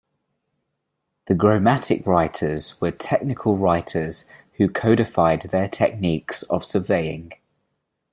[1.27, 7.33] The "gromatic writers" were technical writers who codified their techniques of surveying.